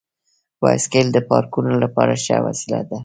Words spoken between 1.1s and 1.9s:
د پارکونو